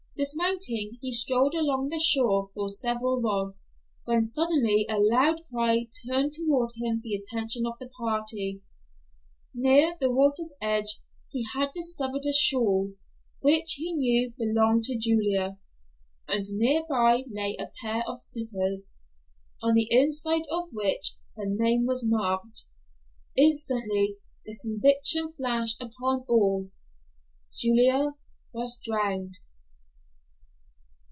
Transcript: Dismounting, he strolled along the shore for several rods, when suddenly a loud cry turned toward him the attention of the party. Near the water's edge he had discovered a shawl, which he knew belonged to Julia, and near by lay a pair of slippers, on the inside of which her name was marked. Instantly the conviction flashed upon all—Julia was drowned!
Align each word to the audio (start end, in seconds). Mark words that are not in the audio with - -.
Dismounting, 0.13 0.99
he 1.01 1.11
strolled 1.11 1.55
along 1.55 1.89
the 1.89 1.97
shore 1.99 2.51
for 2.53 2.69
several 2.69 3.19
rods, 3.21 3.71
when 4.05 4.23
suddenly 4.23 4.85
a 4.87 4.97
loud 4.99 5.41
cry 5.49 5.87
turned 6.05 6.33
toward 6.33 6.69
him 6.75 7.01
the 7.01 7.15
attention 7.15 7.65
of 7.65 7.73
the 7.79 7.87
party. 7.99 8.61
Near 9.51 9.97
the 9.99 10.11
water's 10.11 10.53
edge 10.61 10.99
he 11.31 11.43
had 11.55 11.71
discovered 11.71 12.23
a 12.27 12.33
shawl, 12.33 12.93
which 13.39 13.73
he 13.77 13.93
knew 13.93 14.31
belonged 14.37 14.83
to 14.83 14.97
Julia, 14.97 15.57
and 16.27 16.45
near 16.51 16.83
by 16.87 17.23
lay 17.27 17.55
a 17.57 17.71
pair 17.81 18.03
of 18.07 18.21
slippers, 18.21 18.93
on 19.63 19.73
the 19.73 19.87
inside 19.89 20.43
of 20.51 20.69
which 20.71 21.13
her 21.37 21.45
name 21.47 21.87
was 21.87 22.05
marked. 22.05 22.65
Instantly 23.35 24.17
the 24.45 24.55
conviction 24.57 25.31
flashed 25.31 25.81
upon 25.81 26.25
all—Julia 26.27 28.17
was 28.53 28.79
drowned! 28.85 29.37